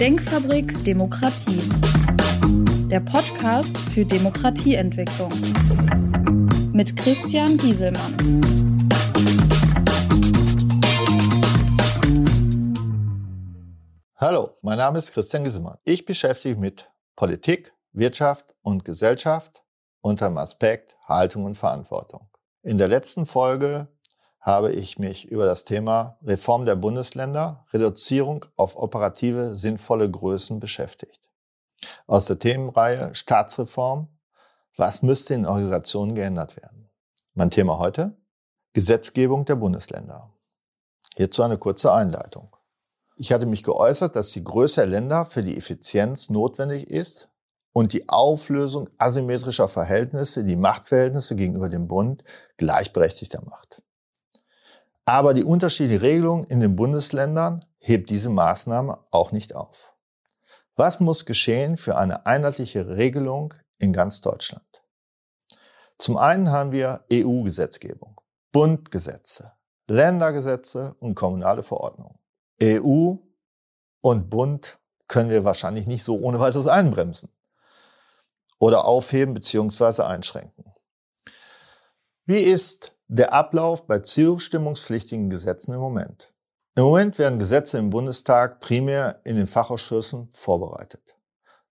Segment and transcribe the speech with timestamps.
[0.00, 1.62] Denkfabrik Demokratie.
[2.90, 5.30] Der Podcast für Demokratieentwicklung.
[6.74, 8.42] Mit Christian Gieselmann.
[14.16, 15.78] Hallo, mein Name ist Christian Gieselmann.
[15.84, 19.64] Ich beschäftige mich mit Politik, Wirtschaft und Gesellschaft
[20.02, 22.28] unter dem Aspekt Haltung und Verantwortung.
[22.62, 23.88] In der letzten Folge
[24.46, 31.20] habe ich mich über das Thema Reform der Bundesländer, Reduzierung auf operative, sinnvolle Größen beschäftigt.
[32.06, 34.06] Aus der Themenreihe Staatsreform,
[34.76, 36.88] was müsste in Organisationen geändert werden?
[37.34, 38.16] Mein Thema heute?
[38.72, 40.32] Gesetzgebung der Bundesländer.
[41.16, 42.54] Hierzu eine kurze Einleitung.
[43.16, 47.30] Ich hatte mich geäußert, dass die Größe der Länder für die Effizienz notwendig ist
[47.72, 52.22] und die Auflösung asymmetrischer Verhältnisse, die Machtverhältnisse gegenüber dem Bund
[52.58, 53.82] gleichberechtigter macht.
[55.06, 59.94] Aber die unterschiedliche Regelung in den Bundesländern hebt diese Maßnahme auch nicht auf.
[60.74, 64.66] Was muss geschehen für eine einheitliche Regelung in ganz Deutschland?
[65.96, 69.52] Zum einen haben wir EU-Gesetzgebung, Bundgesetze,
[69.86, 72.18] Ländergesetze und kommunale Verordnungen.
[72.60, 73.14] EU
[74.00, 77.30] und Bund können wir wahrscheinlich nicht so ohne weiteres einbremsen
[78.58, 80.02] oder aufheben bzw.
[80.02, 80.74] einschränken.
[82.24, 86.32] Wie ist der Ablauf bei zustimmungspflichtigen Gesetzen im Moment.
[86.74, 91.16] Im Moment werden Gesetze im Bundestag primär in den Fachausschüssen vorbereitet.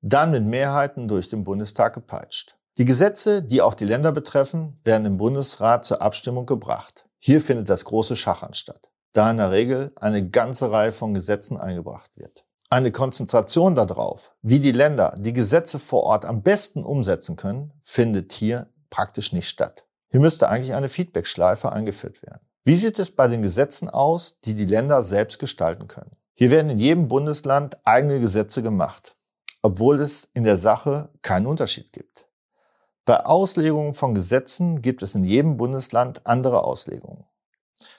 [0.00, 2.56] Dann mit Mehrheiten durch den Bundestag gepeitscht.
[2.78, 7.06] Die Gesetze, die auch die Länder betreffen, werden im Bundesrat zur Abstimmung gebracht.
[7.18, 11.56] Hier findet das große Schachern statt, da in der Regel eine ganze Reihe von Gesetzen
[11.56, 12.44] eingebracht wird.
[12.70, 18.32] Eine Konzentration darauf, wie die Länder die Gesetze vor Ort am besten umsetzen können, findet
[18.32, 19.87] hier praktisch nicht statt.
[20.10, 22.40] Hier müsste eigentlich eine Feedback-Schleife eingeführt werden.
[22.64, 26.16] Wie sieht es bei den Gesetzen aus, die die Länder selbst gestalten können?
[26.34, 29.16] Hier werden in jedem Bundesland eigene Gesetze gemacht,
[29.62, 32.26] obwohl es in der Sache keinen Unterschied gibt.
[33.04, 37.24] Bei Auslegungen von Gesetzen gibt es in jedem Bundesland andere Auslegungen.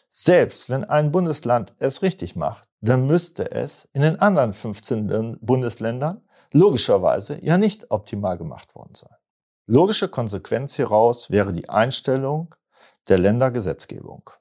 [0.07, 6.21] Selbst wenn ein Bundesland es richtig macht, dann müsste es in den anderen 15 Bundesländern
[6.51, 9.15] logischerweise ja nicht optimal gemacht worden sein.
[9.71, 12.55] Logische Konsequenz hieraus wäre die Einstellung
[13.07, 14.31] der Ländergesetzgebung.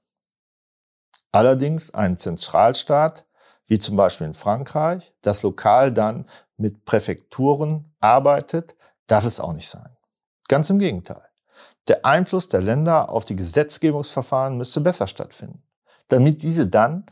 [1.32, 3.26] Allerdings ein Zentralstaat,
[3.66, 6.24] wie zum Beispiel in Frankreich, das lokal dann
[6.56, 8.74] mit Präfekturen arbeitet,
[9.06, 9.94] darf es auch nicht sein.
[10.48, 11.28] Ganz im Gegenteil.
[11.88, 15.62] Der Einfluss der Länder auf die Gesetzgebungsverfahren müsste besser stattfinden,
[16.08, 17.04] damit diese dann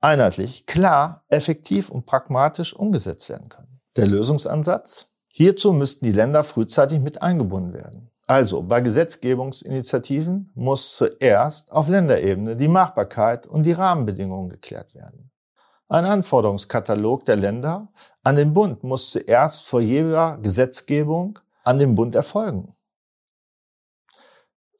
[0.00, 3.80] einheitlich, klar, effektiv und pragmatisch umgesetzt werden können.
[3.96, 5.08] Der Lösungsansatz?
[5.36, 8.08] Hierzu müssten die Länder frühzeitig mit eingebunden werden.
[8.28, 15.32] Also bei Gesetzgebungsinitiativen muss zuerst auf Länderebene die Machbarkeit und die Rahmenbedingungen geklärt werden.
[15.88, 17.88] Ein Anforderungskatalog der Länder
[18.22, 22.72] an den Bund muss zuerst vor jeder Gesetzgebung an den Bund erfolgen.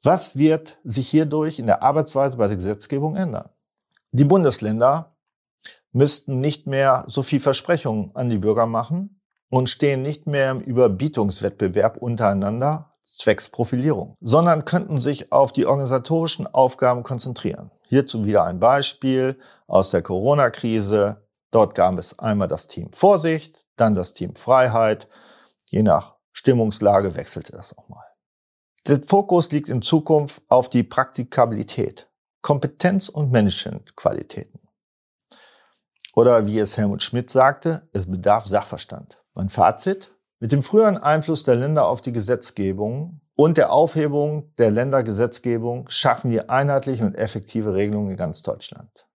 [0.03, 3.49] Was wird sich hierdurch in der Arbeitsweise bei der Gesetzgebung ändern?
[4.13, 5.17] Die Bundesländer
[5.91, 9.14] müssten nicht mehr so viel Versprechungen an die Bürger machen,
[9.49, 16.47] und stehen nicht mehr im Überbietungswettbewerb untereinander zwecks Profilierung, sondern könnten sich auf die organisatorischen
[16.47, 17.71] Aufgaben konzentrieren.
[17.87, 21.27] Hierzu wieder ein Beispiel aus der Corona-Krise.
[21.51, 25.07] Dort gab es einmal das Team Vorsicht, dann das Team Freiheit.
[25.69, 28.05] Je nach Stimmungslage wechselte das auch mal.
[28.87, 32.09] Der Fokus liegt in Zukunft auf die Praktikabilität,
[32.41, 34.59] Kompetenz und Managementqualitäten.
[36.15, 39.19] Oder wie es Helmut Schmidt sagte, es bedarf Sachverstand.
[39.35, 40.11] Mein Fazit?
[40.39, 46.31] Mit dem früheren Einfluss der Länder auf die Gesetzgebung und der Aufhebung der Ländergesetzgebung schaffen
[46.31, 49.07] wir einheitliche und effektive Regelungen in ganz Deutschland.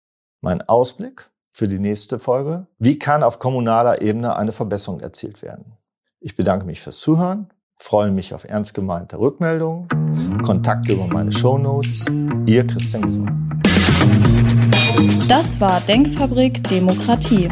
[0.43, 2.67] Mein Ausblick für die nächste Folge.
[2.79, 5.79] Wie kann auf kommunaler Ebene eine Verbesserung erzielt werden?
[6.21, 7.49] Ich bedanke mich fürs Zuhören,
[7.79, 9.89] freue mich auf ernst gemeinte Rückmeldungen,
[10.43, 12.05] Kontakte über meine Shownotes.
[12.45, 13.29] Ihr Christian Gesuhr.
[15.29, 17.49] Das war Denkfabrik Demokratie.